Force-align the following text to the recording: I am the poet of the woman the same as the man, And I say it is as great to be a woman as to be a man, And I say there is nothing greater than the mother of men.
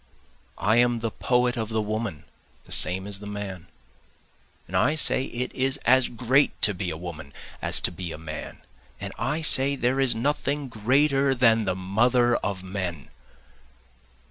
I 0.57 0.77
am 0.77 1.01
the 1.01 1.11
poet 1.11 1.55
of 1.55 1.69
the 1.69 1.79
woman 1.79 2.23
the 2.65 2.71
same 2.71 3.05
as 3.05 3.19
the 3.19 3.27
man, 3.27 3.67
And 4.65 4.75
I 4.75 4.95
say 4.95 5.25
it 5.25 5.53
is 5.53 5.77
as 5.85 6.09
great 6.09 6.59
to 6.63 6.73
be 6.73 6.89
a 6.89 6.97
woman 6.97 7.31
as 7.61 7.79
to 7.81 7.91
be 7.91 8.11
a 8.11 8.17
man, 8.17 8.61
And 8.99 9.13
I 9.19 9.43
say 9.43 9.75
there 9.75 9.99
is 9.99 10.15
nothing 10.15 10.69
greater 10.69 11.35
than 11.35 11.65
the 11.65 11.75
mother 11.75 12.35
of 12.37 12.63
men. 12.63 13.09